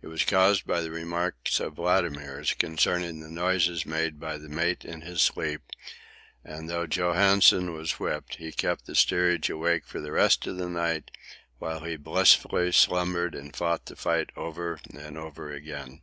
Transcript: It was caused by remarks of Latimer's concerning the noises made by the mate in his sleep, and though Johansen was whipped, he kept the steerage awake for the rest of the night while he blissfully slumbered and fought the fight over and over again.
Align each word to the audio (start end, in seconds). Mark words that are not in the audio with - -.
It 0.00 0.06
was 0.06 0.24
caused 0.24 0.66
by 0.66 0.80
remarks 0.86 1.60
of 1.60 1.78
Latimer's 1.78 2.54
concerning 2.54 3.20
the 3.20 3.28
noises 3.28 3.84
made 3.84 4.18
by 4.18 4.38
the 4.38 4.48
mate 4.48 4.86
in 4.86 5.02
his 5.02 5.20
sleep, 5.20 5.60
and 6.42 6.70
though 6.70 6.86
Johansen 6.86 7.74
was 7.74 8.00
whipped, 8.00 8.36
he 8.36 8.52
kept 8.52 8.86
the 8.86 8.94
steerage 8.94 9.50
awake 9.50 9.84
for 9.84 10.00
the 10.00 10.12
rest 10.12 10.46
of 10.46 10.56
the 10.56 10.70
night 10.70 11.10
while 11.58 11.80
he 11.80 11.96
blissfully 11.98 12.72
slumbered 12.72 13.34
and 13.34 13.54
fought 13.54 13.84
the 13.84 13.96
fight 13.96 14.30
over 14.34 14.80
and 14.94 15.18
over 15.18 15.52
again. 15.52 16.00